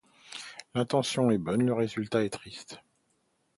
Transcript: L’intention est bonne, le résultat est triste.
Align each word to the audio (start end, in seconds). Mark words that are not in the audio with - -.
L’intention 0.73 1.29
est 1.29 1.37
bonne, 1.37 1.63
le 1.63 1.73
résultat 1.75 2.23
est 2.23 2.31
triste. 2.31 2.79